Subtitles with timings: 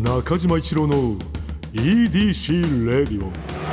[0.00, 1.16] 中島一郎の
[1.72, 3.65] EDC レディオ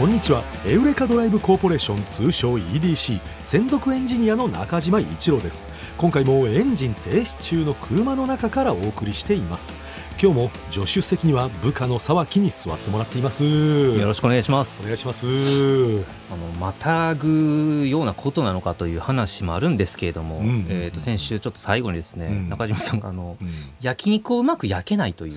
[0.00, 0.42] こんにちは。
[0.64, 5.68] エウレカドライブコーポレーション通称 EDC 専属エンジニアの中島一郎です。
[5.98, 9.76] 今回もエンジン停止中の車の中からお送りしています。
[10.18, 13.44] 今日も助手席には部下の沢木に座ってもらっています。
[13.44, 14.80] よよろしくお願いします。
[14.80, 15.26] お願いします。
[15.26, 20.44] あのまたぐようなことなのかという話もあるんですけれども、うん。
[20.44, 20.66] うんうん。
[20.70, 22.48] えー、と先週ちょっと最後にですね、うん。
[22.48, 23.50] 中島さんがあのうん。
[23.82, 25.32] 焼肉をうまく焼けないという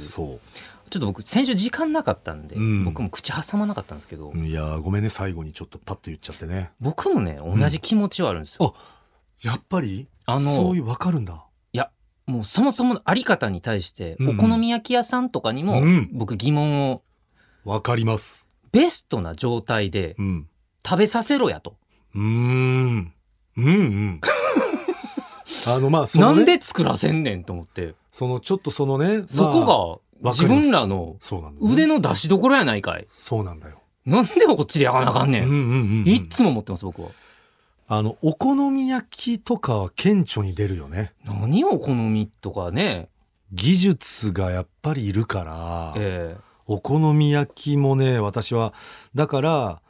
[0.89, 2.85] ちょそっと僕先週時間なかったんで、うん。
[2.85, 6.71] 僕も口挟まなかったんですけど、ういやーごめんね最後にちょっとパッと言っちゃってね。
[6.79, 8.75] 僕もね同じ気持ちはあるんですよ、
[9.41, 10.07] やっぱり？
[10.25, 11.45] あのそういうわかるんだ。
[12.25, 14.27] もうそもそものあり方に対して、うん。
[14.29, 16.09] うんお好み焼き屋さんとかにも、うん。
[16.13, 17.01] 僕疑問を。
[17.65, 18.47] わかります。
[18.71, 20.47] ベストな状態でうん。
[20.85, 21.75] 食べさせろやと、
[22.15, 23.13] うーん。
[23.57, 24.21] うんうん。
[25.67, 27.95] あのまあね、なんで作らせんねんと思って。
[28.11, 29.27] そのちょっとそのね、まあ。
[29.27, 31.17] そこが自分らの
[31.59, 33.07] 腕の出しどころやないかい。
[33.11, 36.07] そうなんだよ、なんでこっちで焼かなあかんねん、うんうんうんうん。
[36.07, 37.09] いっつも思ってます僕は。
[37.87, 41.13] あのお好み焼きとかは顕著に出るよね。
[41.25, 43.09] 何をお好みとかね。
[43.51, 46.35] 技術がやっぱりいるから、え
[46.65, 48.73] お好み焼きもね私は
[49.13, 49.81] だから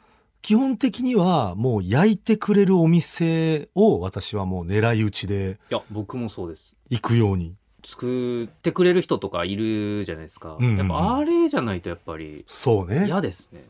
[0.42, 6.76] 基本的にはもう焼いてくれるお店を私はもう狙い撃ちでえいや僕もそうです。
[6.90, 10.78] 行くように作ってくれる人とかいるじゃないですか、うんうんうん。
[10.78, 13.04] やっぱあれじゃないとやっぱりそうね。
[13.06, 13.64] 嫌ですね。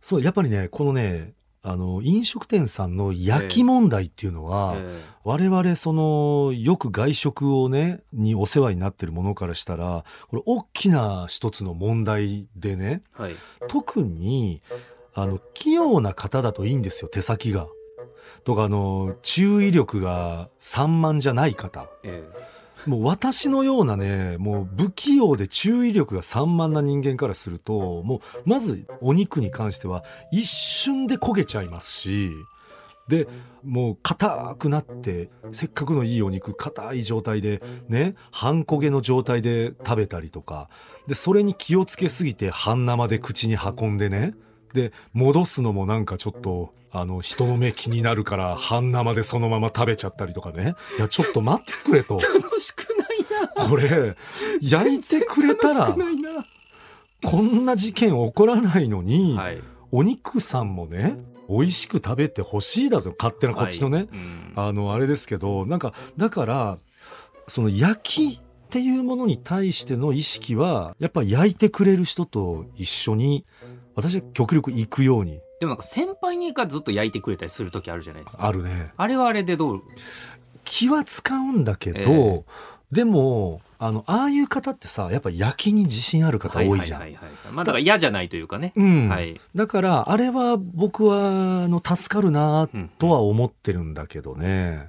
[0.00, 13.36] そうやっぱりねこのねあの飲食店さんの焼き問題っていうのは、え我々そのよく外食をねにお世話になってるものからしたらこれ大きな一つの問題でねえはい。
[13.68, 14.60] 特に
[15.14, 17.66] あの器用な方だといいんですよ手先が。
[18.44, 21.88] とかあの注意力が散漫じゃない方。
[22.02, 22.22] え
[22.86, 32.32] もう私のようなねもう不器用で注意力が散漫な人間からするともうまずお肉に関しては一瞬で焦げちゃいますし
[33.08, 33.28] で
[33.62, 40.68] もう硬くなってせっかくのいいお肉硬い状態でね半焦げの状態で食べたりとか
[41.06, 44.34] でそれに気をつけすぎて半生で口に運んでね
[44.74, 50.74] で戻すのもなんかちょっとあの人の目気になるから半生でそのまま食べちゃったりとかね。
[50.98, 52.18] いやちょっと待ってくれと。
[52.20, 53.68] え楽しくないな。
[53.68, 54.14] これ
[54.60, 55.96] 焼いてくれたら
[57.24, 59.62] こんな事件起こらないのに、はい。
[59.92, 61.16] お肉さんもね
[61.48, 64.06] 美味しく食べてほしいだと勝手なこっちのね、はい。
[64.06, 64.52] うん。
[64.56, 66.78] あのあれですけどなんかだから
[67.46, 73.44] その焼きっていうものに対しての意識はやっぱ焼いてくれる人と一緒に
[73.94, 75.40] 私は極力行くように。
[75.60, 78.46] でもなんか先輩にがずっと焼いてくれたりする時あるじゃないですか。
[78.46, 78.92] あるね。
[78.96, 79.82] あれはあれでどう？
[80.64, 82.44] 気は使うんだけど、ええ。
[82.90, 87.00] でもあのああいう方ってさやっぱ焼きに自信ある方多いじゃん。
[87.00, 89.08] はいはいまあだから嫌じゃないというかね、うん。
[89.08, 89.40] はい。
[89.54, 94.88] だからあれは僕はあの助かるなうんとは思ってるんだけどね。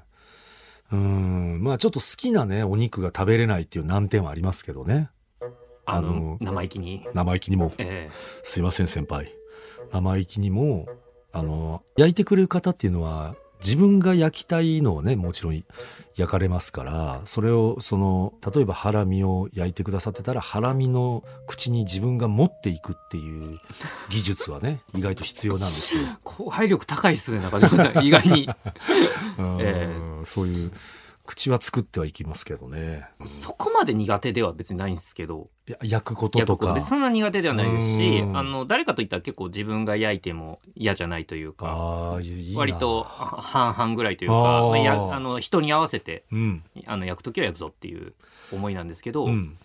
[0.91, 1.59] うん。
[1.63, 5.09] まあちょっと好きなねお肉が食べれないっていう難点はありますけどね
[5.85, 7.05] あの生意気に。
[7.13, 8.09] 生意気にもえ
[8.43, 9.33] すいません先輩。
[9.91, 10.85] 生意気にも
[11.31, 15.63] あの焼いてくれる方っていうのは自分が焼きたいのをねもちろん
[16.15, 23.59] 焼かれますからそれをその例えばハラミを焼いてくださってたらハラミの口に自分が持っていくっていう
[24.09, 26.03] 技術はね 意外と必要なんですよ。
[26.03, 28.05] え後輩力高いっすね中島さん。
[28.05, 28.49] 意外に。
[29.37, 29.89] うんえ。
[30.23, 30.71] そういう
[31.25, 33.05] 口は作ってはいきますけどね。
[33.25, 35.49] そこまで苦手では別にないんですけど。
[35.81, 36.57] 焼くこととと。
[36.57, 38.37] か別にそんな苦手ではないですしうん。
[38.37, 42.19] あの誰かといったら結構自分が焼いても嫌じゃないというか
[42.55, 44.67] 割とあ半々ぐらいというかあー。
[44.69, 46.63] まあやあの人に合わせてうん。
[46.85, 48.13] あの焼く時は焼くぞっていう
[48.51, 49.57] 思いなんですけど、うん。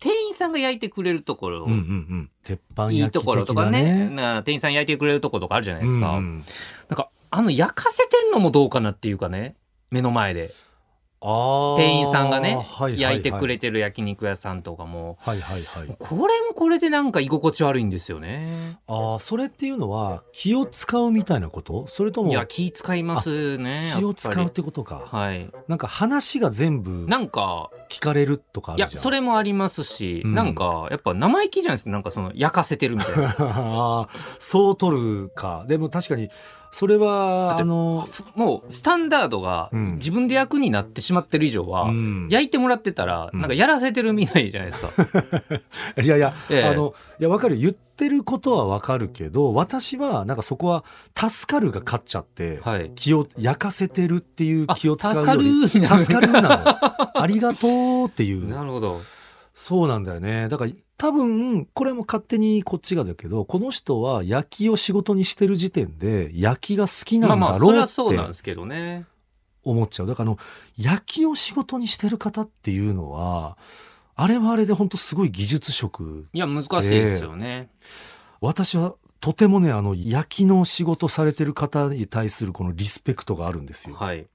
[0.00, 2.30] 店員さんが焼いてくれるところ、うんうんうん。
[2.42, 4.08] 鉄板いい焼きところとかね。
[4.08, 6.44] な店員さん焼いてくれるところとかあるじゃないですか、うんうん。
[6.88, 9.54] なんかあの焼かせてんのもどうかなっていうかね
[9.90, 10.54] 目の前で。
[11.22, 13.00] 店員さんがね、はいはいはい。
[13.00, 15.18] 焼いてくれてる焼肉屋さんとかも。
[15.20, 15.96] はいはいはい。
[15.98, 18.78] これもこれでなんか居心地悪いんですよね。
[18.86, 21.86] ああそれっていうのは気を使うみたいなこと？
[21.88, 25.02] それともいや気使いますね気を使うってことか。
[25.12, 25.50] はい。
[25.68, 29.02] なんか話が全部なんか聞かれるとかあいやるじゃん。
[29.02, 30.34] それもありますし、うん。
[30.34, 34.08] なんかやっぱ生意気じゃないですかなんかその焼かせてるみたいな。
[34.40, 35.66] そう取るか。
[35.68, 36.30] でも確かに
[36.72, 39.94] それはあの、ふもうスタンダードがうん。
[39.94, 42.28] 自分で役になってしまってる以上は、うん。
[42.30, 43.40] 焼いてもらってたらうん。
[43.40, 45.60] なんかやらせてるみたいじゃないですか。
[46.00, 46.64] いやいや、 ええ。
[46.64, 47.56] あのいやわかる。
[47.56, 50.84] 言ってることはわかるけど私はなんかそこは
[51.14, 52.92] 助かるが勝っちゃって、はい。
[52.94, 55.98] 気を焼かせてるっていうあ気を使う助かるよりになる。
[56.04, 56.50] 助かるなの。
[57.22, 57.68] ありがと
[58.04, 58.46] うっていう。
[58.48, 59.00] なるほど。
[59.60, 69.04] そうなんだよねだから多分これも勝手にこっちがだけどこの人は焼きを仕事にしてる時点で焼きが好きなんだろうってすけどね。
[69.62, 70.38] 思っちゃうだからあの
[70.78, 73.58] 焼きを仕事にしてる方っていうのは
[74.16, 77.68] あれはあれで本当すごい技術職いや難しいですよね。
[78.40, 83.96] 私はとてもねあの焼きの仕事されてる方に対するこのリスペクトがあるんですよ。
[83.96, 84.26] はい。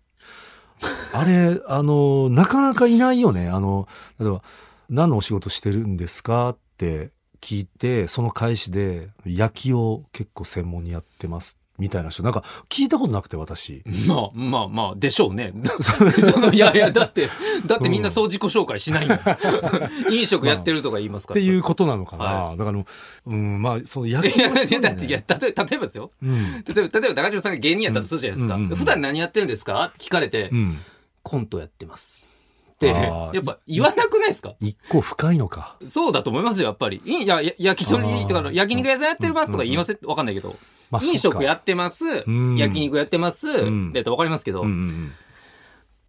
[1.14, 3.88] あれあのなかなかいないよねあの
[4.20, 4.44] 例えば
[4.90, 7.12] 「何のお仕事してるんですか?」って
[7.42, 13.84] 聞いてその返しで「焼きを結構専門にやってます」みたいな人なんか聞いたことなくて私。
[14.08, 15.52] まあまあまあでしょうね。
[16.32, 17.30] そのいやいやだって
[17.66, 19.20] だってみんなそう自己紹介しないんだ。
[20.10, 21.42] 飲食やってるとか言いますから。
[21.42, 22.86] っていうことなのかな、はだからあの
[23.26, 26.12] うんまあそのいや焼きの人いやだっていやね、例えば例えばですよ。
[26.24, 28.56] うん例えば例えば中島さんが芸人やったとするじゃないですか。
[28.56, 29.92] うんうんうん普段何やってるんですか？
[30.00, 30.80] 聞かれて、うん、
[31.24, 32.32] コントやってます。
[32.76, 34.56] ってやっぱ言わなくないですか？
[34.60, 35.78] 一個深いのか。
[35.88, 37.02] そうだと思いますよやっぱり。
[37.06, 40.56] いやや焼き鳥とか焼肉屋さんやってますとか言いませんわかんないけど。
[40.92, 42.58] まあ飲食やってます、ん。
[42.58, 43.94] 焼肉やってます、ん。
[43.94, 45.12] でと分かりますけど、うんうん。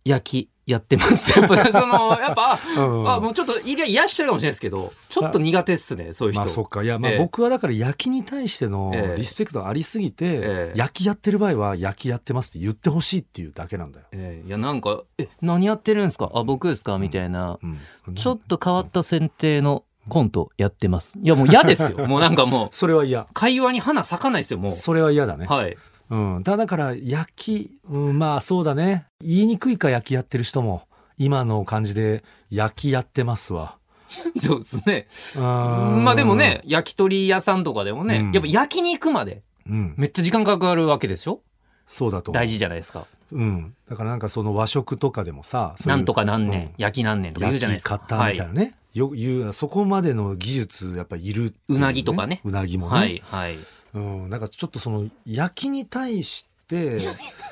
[0.05, 1.39] 焼きやってます。
[1.39, 6.83] やっぱそのやっぱ、あ もうちょっといやいらっしゃるかもしれないですけどちょっと苦手っすねそういう人、まあそっか。
[6.83, 7.19] いやまあええ。
[7.19, 9.17] 僕はだから焼きに対してのええ。
[9.17, 10.73] リスペクトがありすぎて、ええ。
[10.75, 14.07] 焼きやってる場合は焼きやってますって言ってほしいっていうだけなんだよ。
[14.13, 16.31] えーいやなんか「え何やってるんですか？
[16.35, 17.67] あ僕ですか?」みたいな、う
[18.11, 18.15] ん。
[18.17, 21.19] ちょっと変わった選定のコントやってます。
[21.23, 22.07] いやもう嫌ですよ。
[22.09, 23.27] もうなんかもうそれは嫌。
[23.35, 24.71] 会話に花咲かないですよもう。
[24.73, 25.47] それは嫌だね。
[25.47, 25.77] はい
[26.11, 29.07] うん、ただだから焼き、うん、まあそうだね。
[29.21, 30.83] 言いにくいか焼きやってる人も
[31.19, 33.77] 今の感じで焼きやってますわ。
[34.41, 35.09] そうですね。
[35.37, 38.33] ままあでもね、焼き鳥屋さんとかでもね、うん。
[38.33, 41.41] やっぱ焼肉までうん、めっちゃ時間かかるわけですよ
[41.87, 43.07] そうだと大事じゃないですか。
[43.33, 46.71] うん、だからなんかその和食とかでもさそういうなんとか何年、うん。
[46.79, 52.41] 焼き何年とか言うじゃない焼きですか方みたいなね、よ言うそこまでの技術やっぱいるっていううなぎとかね。
[52.45, 53.59] うなぎもね、はいはい
[53.95, 56.99] うん、なんかちょっとその焼きに対して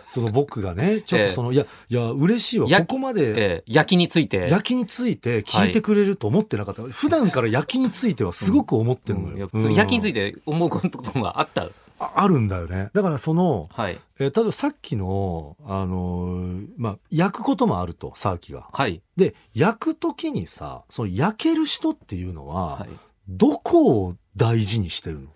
[0.09, 2.69] その僕がね ちょっとその、いやいや嬉しいわ。
[2.69, 4.49] ここまでえー焼きについて。
[4.51, 11.69] 焼きについて聞いてくれると思ってなかった、普段から焼きについてはすごく思ってるのよ、うんいや焼きについてて思うことがあった。
[12.01, 12.91] ああるんだよね。
[12.93, 14.01] だからその、はい。
[14.19, 18.69] えー例えばさっきのあのーまあ焼くこともあるとサーキが。
[18.73, 19.01] はい。
[19.17, 22.89] で焼く時にさその焼ける人っていうのは、はい。
[23.29, 25.34] どこを大事にしてるの？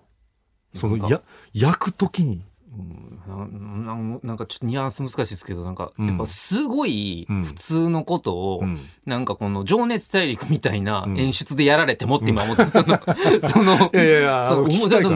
[0.74, 1.20] そのや
[1.52, 2.44] 焼く時に。
[2.72, 3.20] うん。
[3.26, 6.06] なななんかちょっとニュアンス難しいですけどなんかうん。
[6.06, 7.42] やっぱすごいうん。
[7.44, 8.80] 普通のことを、うん。
[9.06, 13.00] なんかこの「情熱大陸」みたいなうん演出でやられてもって今思って、その
[13.48, 15.08] そのいやいやそうの聞きたいか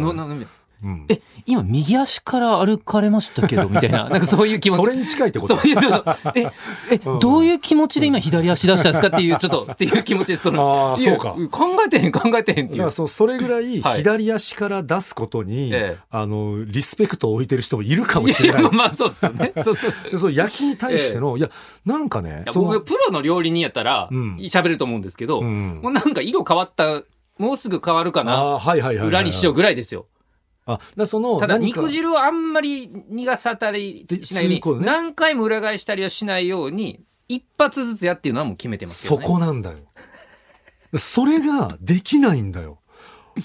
[0.83, 1.07] うん。
[1.09, 4.81] え今右足から歩かれましたけどみたいな なんかそういう気持ち。
[4.83, 5.57] それに近いってこと？
[5.57, 6.53] そういうそうえ
[6.91, 7.19] え、うん。
[7.19, 10.93] どういう気持ちで今左足出したんですかっていうちょっと っていう気持ちですその。
[10.93, 11.37] ああそうか。
[11.51, 12.91] 考えてへん考えてへんっていう。
[12.91, 13.99] そうそれぐらい はい。
[13.99, 18.65] 左足から出すことに、えあのリスペクトを置いてる人もいるかもえいしれない。
[18.65, 19.53] やまあそうっすよね。
[19.63, 20.33] そうそうそう。
[20.33, 21.51] 焼きに対しての、いや
[21.85, 24.37] なんかね僕プロの料理人やったらうん。
[24.53, 25.81] 喋ると思うんですけど、うん。
[25.83, 27.03] もうなんか色変わった
[27.39, 28.61] もうすぐ変わるかな
[29.05, 30.07] 裏にしようぐらいですよ
[30.65, 39.27] あだそのただ肉汁をあんまり逃がさたりしないように、何回も裏返したりはしないように一発ずつやっていうのはもう決めてますそよね。
[39.27, 39.79] こなんだよ。
[40.99, 42.79] それができないんだよ。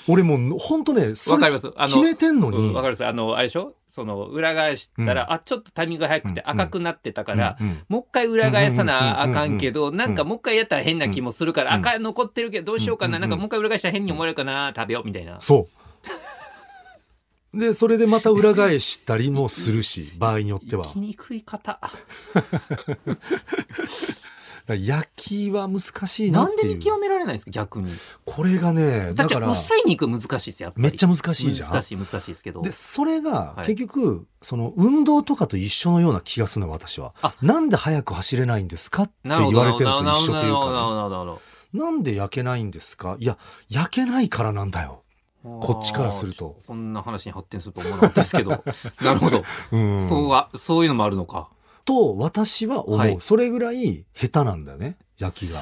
[0.09, 3.05] 俺もうほんとねそれ決めてんのうんに、わかるです。
[3.05, 3.73] あのあれでしょ？
[3.87, 5.33] その裏返したら、うん。
[5.35, 6.49] あちょっとタイミングが早くてうん。
[6.49, 13.21] 赤くなってたから、うんうんもう一回裏返さなあかんけど、なんかうんもう一回やったら変な気もするから、うん赤残ってるけどどうしようかな、うん。
[13.21, 15.76] なんかもう一回裏返したら変に思われるかな食べようみたいな、そう
[17.53, 20.85] でそれでまた裏返したりもするし 場合によっては。
[20.85, 21.79] 生きにくい方。
[24.69, 27.51] 焼きは難しいななんで見極められないんですか？
[27.51, 27.93] 逆に。
[28.25, 30.83] これがねだから薄い肉難しいですよやっぱり。
[30.83, 31.71] めっちゃ難しいじゃん。
[31.71, 32.61] 難しい難しいですけど。
[32.61, 33.67] でそれがはい。
[33.67, 37.13] 結局、その運動とかと一緒のような気がするの私は。
[37.21, 37.33] あ。
[37.41, 41.39] なんで速く走れないんですかって言われてるのと一緒というか
[41.73, 43.15] なんで焼けないんですか？
[43.19, 43.37] いや
[43.69, 45.06] 焼けないからなんだよ、ど
[45.43, 46.59] こっちからすると。
[46.67, 48.63] こんな話に発展すると思わなかったですけど。
[49.01, 50.01] なるほど、うん。
[50.01, 51.49] そうはそういうのもあるのか。
[51.85, 53.17] と私は思う、はい。
[53.19, 54.97] それぐらい下手なんだよね。
[55.17, 55.61] 焼きが。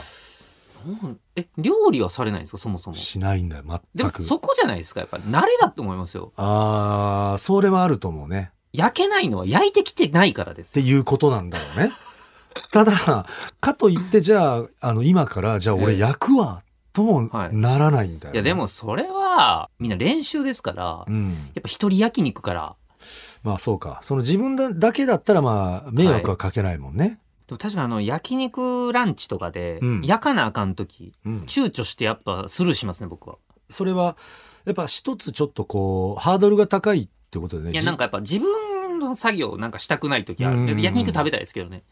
[0.87, 2.57] うんえ料理はされないんですか？
[2.57, 2.95] そもそも。
[2.95, 3.63] しないんだよ。
[3.63, 5.01] でも全くそこじゃないですか？
[5.01, 6.31] やっぱり慣れだと思いますよ。
[6.37, 8.51] あーそれはあると思うね。
[8.73, 10.77] 焼けないのは焼いてきてないからです。
[10.77, 10.83] よ。
[10.83, 11.91] っていうことなんだろうね。
[12.71, 13.25] ただ、
[13.59, 15.99] かといって、じゃあ、あの、今から、じゃあ俺ええ。
[15.99, 16.63] 焼くわ、
[16.95, 21.51] ともはいならないんだよ、ねいやでもそれはみんな練習ですから、やうん。
[21.51, 22.75] っぱ一人焼肉から。
[23.43, 23.99] まあそうか。
[24.01, 27.19] その自分だだけだったら、まあ、迷惑はかけないもんね。
[27.47, 31.43] でも確かにあの焼肉ランチとかでうん焼かなあかん時、うん。
[31.47, 33.35] 躊躇してやっぱスルーしますね僕は。
[33.69, 34.15] それは、
[34.65, 37.71] やっぱ一つちょっとこう、ハードルが高いってことでね。
[37.71, 41.83] いやなんかやっぱ自分の作業なんかしたくない時ある、うんうんうん焼肉食べたいですけどね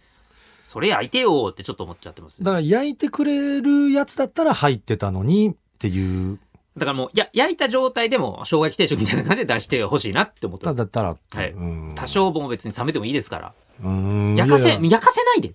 [0.64, 2.46] それ焼いてよってちょっと思っちゃってますね。
[2.46, 6.40] だから焼いてくれるやつだったら入ってたのにっていう、
[6.78, 10.74] だからもうや焼いた状態でも生姜焼き定食みたいな感じで出してほしいなって思った。
[10.74, 11.52] だったらはい。
[11.52, 11.94] うん。
[11.96, 13.54] 多少も別に冷めてもいいですから。
[13.84, 15.54] うん焼かせ焼かせないで。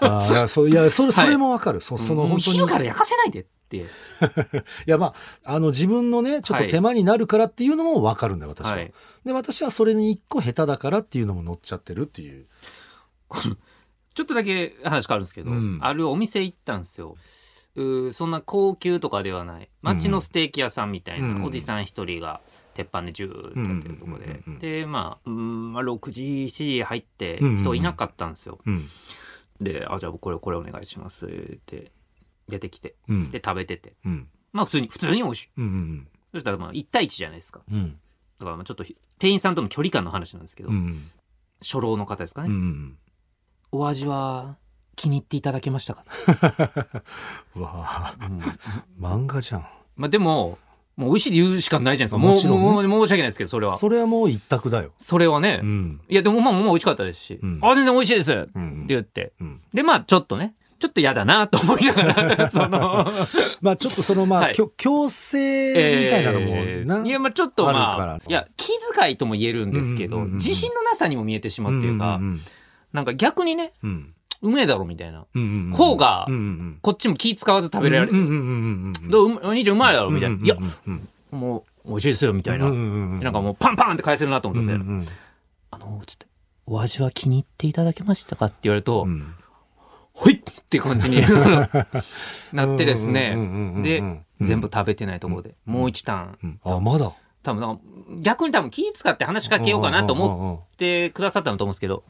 [0.00, 2.40] あーいやそういやそれはいそれもわかる、そその本当に。
[2.40, 3.84] 昼から焼かせないでってい
[4.86, 8.92] やまああの自分のねちょっと手間になるからっていうのもわかるんだよ私は、はい。
[9.24, 12.46] で私はそれに一個下手だからっていうのも乗っちゃってるっていう
[14.14, 15.78] ちょっとだけ話変わるんですけど、うん。
[15.80, 17.16] あるお店行ったんですよ。
[17.74, 19.70] うーそんな高級とかではない。
[19.80, 21.44] 町のステーキ屋さんみたいな、うん。
[21.44, 22.40] おじさん一人が
[22.74, 24.42] 鉄板でジューってやってるとこで、
[24.80, 28.88] でまあうんまあ6時7時入って人いなかったんですよ、うん。
[29.60, 31.30] で「あじゃあこれこれお願いします」っ
[31.64, 31.92] て
[32.48, 33.30] 出てきてうん。
[33.30, 33.94] で食べてて。
[34.04, 34.28] うん。
[34.52, 35.48] まあ普通に普通に美味しい。
[36.32, 37.62] そしたらまあ1対1じゃないですか。
[37.70, 37.98] うん。
[38.38, 41.10] だからまあちょっとひ店員さんとの距離感の話なんですけど、うん
[41.62, 42.48] 初老の方ですかね、
[43.72, 44.56] お味は
[44.96, 46.04] 気に入っていただけましたか、
[47.56, 48.42] う わうん。
[48.42, 48.56] あ
[49.00, 49.66] 漫画じゃん。
[49.96, 50.58] まあでも
[50.96, 52.32] もう美味しいで言うしかないじゃないですか。
[52.32, 52.86] もちろんね。
[52.86, 53.78] もう申し訳ないですけどそれは。
[53.78, 56.00] それはもう一択だよ、それはね、うん。
[56.08, 57.58] いやでもまあもう美味しかったですし、うん。
[57.62, 58.32] あ全然美味しいです。
[58.32, 59.32] ってうん言って。
[59.40, 60.54] うん、でまあちょっとね。
[60.78, 63.06] ちょっと嫌だなと思いながら その。
[63.62, 64.54] まあちょっとそのまあ、はい。
[64.76, 72.40] 強制みたいなのもな、えーいやまあちょっとまあいや気遣いとも言えるんですけど、うんうんうんうん自信のなさにも見えてしまうっていうか、ん
[72.92, 73.72] なんか逆にね
[74.42, 75.26] うめえだろみたいな。
[75.34, 75.72] うんうんうん。
[75.72, 76.26] 方が
[76.82, 78.12] こっちも気使わず食べられる、
[79.08, 81.08] どううお兄ちゃんうまいだろみたいな、いやうんうん
[81.38, 85.06] もう美味しいですよみたいな、うんうんうんなんかもうパンパンって返せるなと思ってんうん
[85.70, 86.26] あのつって
[86.66, 89.34] お味は気に入っていただけましたかって言われると、うん。
[90.12, 91.22] ほいって感じに
[92.52, 93.30] なってですね、
[93.82, 96.74] でうん全部食べてないところで、もう一ターン、うん。
[96.74, 97.12] あまだ？
[97.42, 97.78] 多分
[98.20, 102.04] 逆に多分気使って話しかけようかなと思ってくださったのと思うんですけど、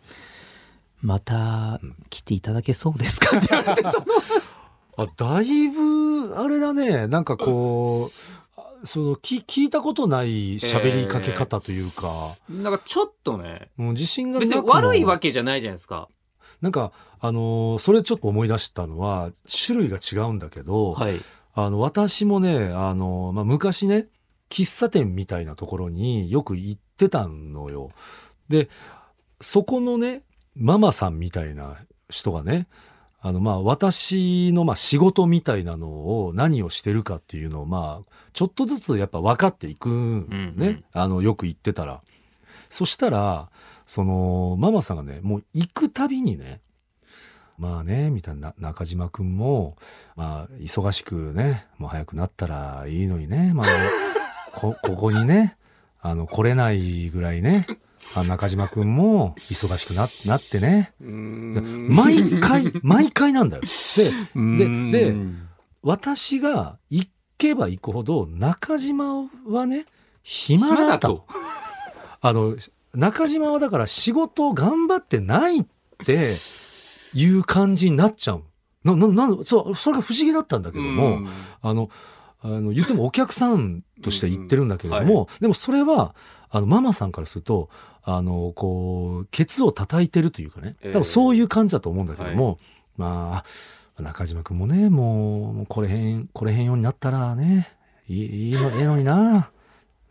[1.02, 3.36] また来ていただけそうですか？
[3.36, 4.04] って言われてその。
[5.04, 7.06] あだいぶあれだね。
[7.08, 8.10] なんかこ
[8.56, 13.70] うあそのき聞いたことない喋りかけ方というか、なんかちょっとね。
[13.76, 16.08] もう自信がな別に悪いわけじゃないじゃないですか。
[16.60, 19.32] なんかあのーそれちょっと思い出したのは
[19.66, 21.20] 種類が違うんだけど、はい、
[21.54, 24.06] あの私もねあの、まあ、昔ね
[24.50, 27.90] 喫茶店みたいなところによく行ってたのよ。
[28.48, 28.68] で
[29.40, 30.22] そこのね
[30.54, 31.78] ママさんみたいな
[32.08, 32.66] 人がね
[33.20, 35.88] あのまあ私のまあ仕事みたいなの
[36.24, 42.00] を何をしてるかっていうのをまあちょっとずつやっぱ分かっていくんね、うんうんあのよく行ってたら。
[42.72, 43.50] そしたら
[43.84, 46.62] そのママさんがねもう行くたびにね
[47.58, 49.76] まあねみたいな中島くんも
[50.16, 53.66] まあ忙しくねもう早くなったらいいのにね、まあ、
[54.54, 55.58] こここにね
[56.00, 57.66] あの来れないぐらいね
[58.14, 63.62] あ中島くんも忙しくななってねで毎回毎回なんだよ。
[63.96, 65.16] ででで
[65.82, 69.86] 私が行けば行くほど中島はね
[70.22, 71.26] 暇だと。
[72.20, 72.56] あの
[72.94, 75.66] 中島はだから仕事を頑張ってないっ
[76.04, 76.34] て
[77.14, 78.44] いう感じになっちゃう。
[78.84, 81.28] なななそうそれが不思議だったんだけども、うん
[81.60, 81.88] あの
[82.44, 86.16] あの言ってもお客さんとして言ってるんだけれども、でもそれは
[86.50, 87.70] あのママさんからすると
[88.04, 90.76] あのこうケツを叩いてるというかね。
[90.82, 90.92] ええ。
[90.92, 92.58] 多分そういう感じだと思うんだけども、
[92.96, 93.44] ま
[93.96, 97.72] あ中島君もねもうこれへんこれへんようになったらね
[98.08, 99.50] いいいいのええのにな。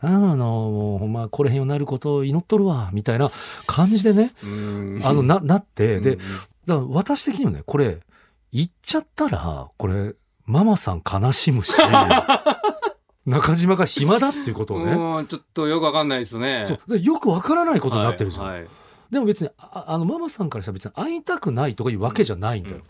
[0.03, 3.31] ああのもうほんまこれへんようになることを祈っとるわみたいな
[3.67, 5.01] 感じでねうん。
[5.03, 6.17] あのななってでうん。
[6.17, 7.99] だから私的にはねこれ
[8.51, 11.73] 言っちゃったらこれママさん悲しむし
[13.25, 16.63] 中島が暇だっていうことをね、うんちょっとよくわかんないですね。
[16.65, 16.79] そう。
[16.87, 18.69] でよくわからないことになってるじゃん、はいはい。
[19.11, 22.81] でも別にああのママさんからしたら別に会いたくないとかいうわけじゃないんだよ、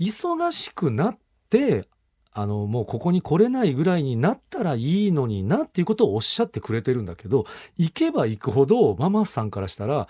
[0.00, 1.18] 忙しくなっ
[1.50, 1.86] て
[2.32, 10.08] あのもうここに来れないぐらいになったらいいのになっていうことをおっしゃってくれてるんだけど行けば行くほどママさんからしたら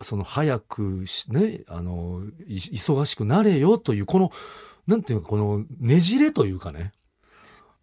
[0.00, 4.32] その早くしねあのい忙しくなれよというこの
[4.86, 6.92] なんていうかこのねじれというかね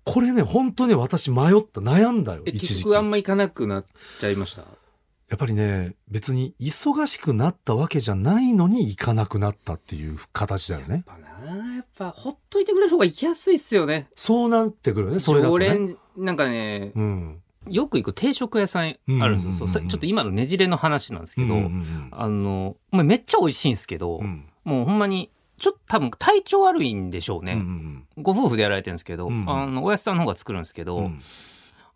[0.05, 1.81] これね本当ね私迷った。
[1.81, 2.95] 悩んだよえ一時期。
[2.95, 3.85] あんま行かなくなっ
[4.19, 4.61] ちゃいました？
[4.61, 11.03] やっぱりね別に忙しくなったわけじゃないのに行かなくなったっていう形だよね。
[11.07, 14.07] やっぱなやっぱほっといてくれる方が行きやすいっすよね。
[14.15, 15.67] そうなってくるよねそれだとね。
[15.67, 17.41] 常連なんかねうん。
[17.67, 19.57] よく行く定食屋さんあるんですよ、うんうんうんうん。
[19.57, 22.09] そうさちょっと今のねじれの話なんですけど、うんうん。
[22.11, 24.45] あのまあめっちゃ美味しいんですけど、うん。
[24.63, 29.49] もうほんまにちょっと多分体調悪いんでしょうね、うんうんご夫婦でやられてるんですけど、うんうん。
[29.49, 31.21] あのおやつさんの方が作るんですけど、うん。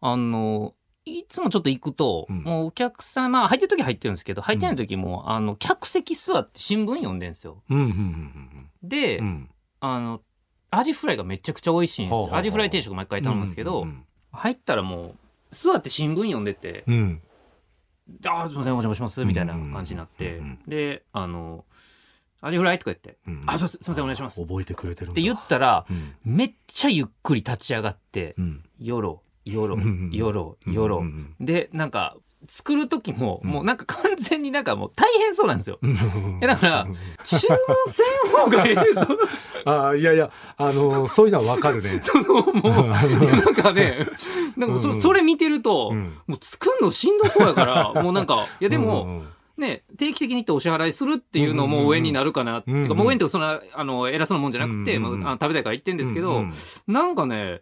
[0.02, 0.74] あの
[1.06, 2.44] いつもちょっと行くと、うん。
[2.44, 7.64] もうお客さんまあ入ってる時入ってるんですけど入ってない時も、あの客席座って新聞読んでんですよ。
[7.70, 9.26] うんうんうんで、うん。
[9.26, 9.50] うん。
[9.80, 10.22] あの
[10.72, 15.16] アジフライがめちゃくちゃ美味しいんですはあはあはあアジフライ定食毎回頼むんですけど、うん入ったらもう
[15.50, 17.22] 座って新聞読んでてうんうん
[18.28, 20.70] 「あーすいませんお邪魔します」みたいな感じになって、うんうんうん。
[20.70, 21.66] であの
[22.42, 25.16] 「アジフライ」とか言ってうん「あそうすいませんお願いします」っ覚えてくれてるんだ。
[25.16, 26.14] て言ったらうん。
[26.24, 32.16] めっちゃゆっくり立ち上がってうん「よろよろうんうんよろよろうん」でなんか
[32.48, 33.50] 作る時も、うん。
[33.50, 35.78] もうなんか完全になんかもう大変そうなんですよ。
[36.42, 36.88] えだから
[37.26, 39.02] 注文せん方がええぞ。
[39.66, 42.00] ああいやいやあのそういうのはわかるね。
[42.02, 44.08] そのもうなんかね
[44.56, 46.18] なんかそうんうんそれ見てると、うん。
[46.28, 49.28] もう作るのしんどそうやからもうなんかいやでも、うんうん
[49.60, 52.84] ね、定期的に行ってお支払いするっていうのも上になるかな、うんうんうん。
[52.84, 55.24] てかもう上にってそのあの偉そうなもんじゃなくて、うんうんうん。
[55.24, 56.54] まあ、食べたいから行ってんですけど、うんうん。
[56.88, 57.62] なんかね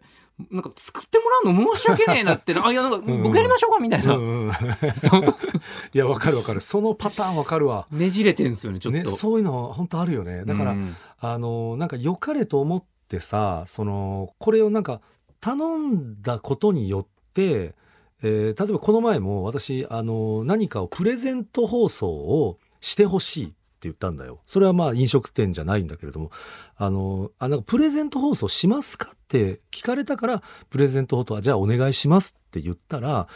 [0.50, 4.52] なんか作ってもらうの申し訳ねえなって あいやなんかうん僕やりましょうかみたいな、うんうん。
[5.92, 6.60] いやわかるわかる。
[6.60, 7.86] そのパターンわかるわ。
[7.90, 8.98] ねじれてんすよねちょっと。
[8.98, 10.44] ねそういうの本当あるよね。
[10.44, 10.96] だから、うん。
[11.20, 15.00] あのなんか良かれと思ってさそのこれをなんか
[15.40, 17.74] 頼んだことによって、
[18.22, 24.40] えー例えばこの前も私あの何かをプレゼント放送をしてほしいって言ったんだよ。
[24.46, 26.30] それはまあ飲食店じゃないんだけれども。
[26.76, 33.26] あのあなんかプレゼント放送しますかって聞かれたからプレゼント放送はじゃあお願いしますって言ったら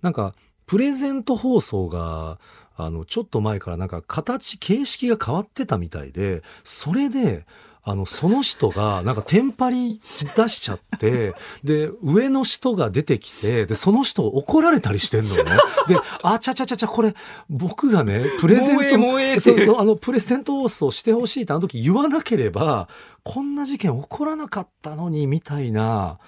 [0.00, 0.34] なんか
[0.66, 2.38] プレゼント放送が
[2.74, 7.46] あのちょっと前からなんか形形式が変わってたみたいでそれで
[7.88, 10.00] あのその人がなんかテンパり
[10.36, 15.44] 出しちゃってで上の人が出てきてでその人を怒られたりしてんのね。
[15.86, 17.14] で「あちゃちゃちゃちゃこれ
[17.48, 22.88] 僕がねプレゼントそうそうあのプレゼント放送してほしいってあの時言わなければ
[23.22, 26.18] こんな事件起こらなかったのにみたいな、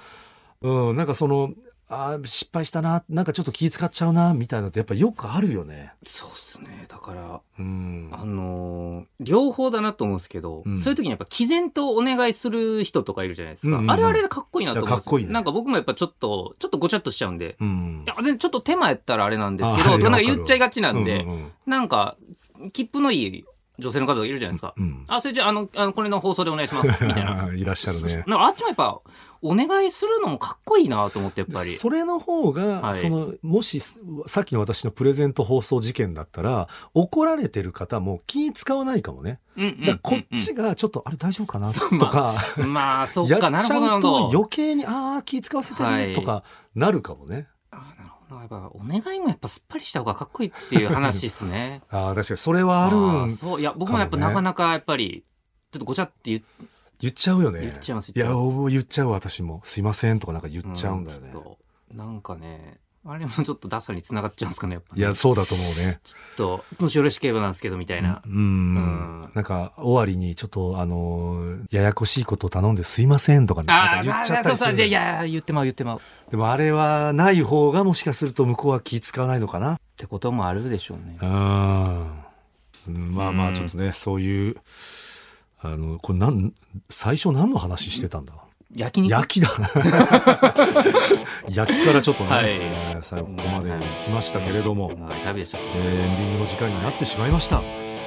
[0.63, 1.55] うん、なんかその
[1.91, 5.93] あー失敗したななんかちょっと気使っちゃうなみたいなのってやっぱよくあるよね。
[6.05, 6.85] そうっすね。
[6.89, 8.11] だからうん。
[8.13, 10.79] あのー両方だなと思うんですけど、うん。
[10.79, 13.91] そういう時にやっぱ毅然とお願いする人とかいるじゃないですか、うんうんうん。
[13.91, 15.33] あれはあれでかっこいいなと思うんですいやかっこいいね。
[15.33, 18.05] なんか僕もやっぱちょっとちょっとごちゃっとしちゃうんで、うん。
[18.07, 21.53] いや全然ちょっと手間やったらあれなんですけあどなんか言っちゃいがちなんで、うんうん。
[21.67, 22.17] なんか
[22.73, 23.45] 切符のいい
[23.79, 26.89] 女性の方がいるじゃないですか、うんあそれじゃああのあのこれの放送でお願いします。
[27.05, 27.53] みたいな。
[27.55, 28.25] いらっしゃるね。
[28.29, 29.01] あっちもやっぱ
[29.41, 31.75] お願いするのもかっこいいなと思ってやっぱり。
[31.75, 32.95] それの方が、はい。
[32.95, 39.41] そのもしさっきの私のプレゼント放送事件だったら怒られてる方も気使わないかもね。
[39.57, 39.99] うんうんうんうん。
[39.99, 42.35] こっちがちょっと、あれ大丈夫かなそうとか、
[42.67, 43.91] まあそっやかなるっちゃうほど。
[43.91, 46.09] なるほどと余計にああ気使わせてはい。
[46.09, 46.43] るとか
[46.75, 47.47] なるかもね。
[48.37, 51.83] やっぱお願いもやっぱすっぱりした方がかっこいいっていう話ですね。
[51.91, 52.37] ああ確かに。
[52.37, 53.61] それはあるーんそう。
[53.61, 55.25] いや僕もやっぱなかなかやっぱり
[55.73, 56.43] ちょっとごちゃって言っ
[57.01, 57.61] 言っちゃうよね。
[57.61, 59.61] 言っちゃいますいや言っちゃう私も。
[59.65, 61.31] すいませんとかなんか言っちゃうんだよね。
[61.33, 61.59] ちょっと
[61.95, 65.01] なんかねあれもちょっとダサに繋がっちゃうんですかねやっぱね。
[65.01, 66.01] いやそうだと思うね。
[66.05, 69.31] ちょっともしよろしければなんですけどみたいな、うん、うん。
[69.35, 74.71] なんか終わりにちょっとあのややこしいことを頼んですいませんとかねなんか言っちゃったりする。
[74.71, 75.99] そういやいや言ってまう言ってまう。
[75.99, 79.79] っでもあれはない方がもしかすると向こうは気使わないのかな。
[79.97, 81.19] てこともあるでしょうね。
[81.23, 82.23] うん
[82.89, 83.55] うんまあまうん。
[83.55, 84.57] あちょっとねそういう
[85.61, 86.53] あのこれなん
[86.91, 88.35] 最初何の話してたんだ？
[88.75, 89.11] 焼肉？
[89.11, 89.49] 焼きだ
[91.49, 92.45] 焼きからちょっとね、はい。
[92.49, 95.59] えー最後ここまで行きましたけれども、はい旅でした。
[95.59, 97.63] えーエンディングの時間になってしまいました、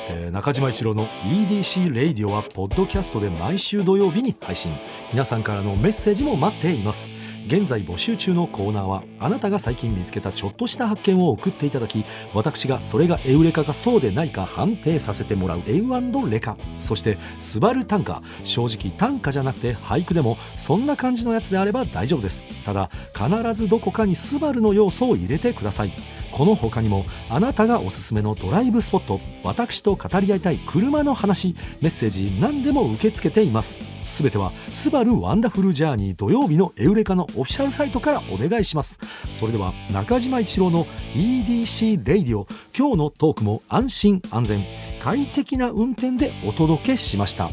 [0.09, 4.73] えー中島一郎の EDC レイディオはポッドキャストで毎週土曜日に配信。
[5.11, 7.09] 皆さんからのメッセージも待っています
[7.47, 16.57] 現在募集中のコーナーはあなたが最近見つけたちょっとした発見を送っていただき私がそれがエウレカかそうでないか判定させてもらうエウレカ。
[16.79, 22.45] そしてスバル短歌正直短歌じゃなくて俳句でもそんな感じのやつであれば大丈夫です。
[22.63, 25.93] ただ必ずどこかにスバルの要素を入れてください。
[26.31, 33.77] この他にもあなたがおすすめのドライブスポット私と語り合いたい車の話メッセージ何でも受け付けています。
[34.05, 38.99] すべては「スバルワンダフルジャーニー土曜日のエウレカ」のオフィシャルサイトからお願いします。
[39.31, 44.63] それでは中島一郎の EDC レイディオ今日のトークも安心安全
[45.01, 47.49] 快適な運転でお届けしました。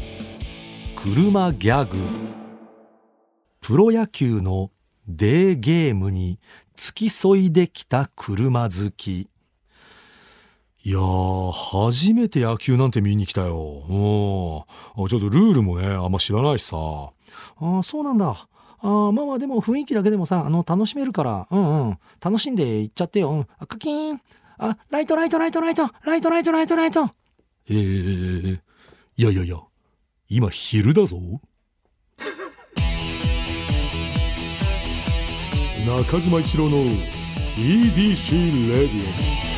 [0.95, 1.97] 車ギャグ。
[3.61, 4.71] プロ野球の
[5.09, 6.39] デーゲームに
[6.75, 9.27] 付き添いできた車好き
[10.81, 13.83] いやー、初めて野球なんて見に来たよ。
[14.97, 15.07] うん。
[15.09, 16.77] ちょっとルールもね、あんま知らないしさ。
[16.77, 17.11] あ
[17.79, 18.47] あ、そうなんだ。
[18.81, 21.99] ああ、まあまあでも雰囲気だけでもさ、あの、楽しめるから、うんうん。
[22.21, 23.31] 楽しんでいっちゃってよ。
[23.31, 23.47] うん。
[23.57, 24.21] あ、カキーン。
[24.57, 27.09] あ、ライトライトライトライトライトライトライトライト
[27.69, 28.59] えー、
[29.17, 29.57] いやいやいや、
[30.29, 31.17] 今昼だぞ。
[35.85, 36.77] 中島一郎の
[37.55, 39.48] EDC レディオ。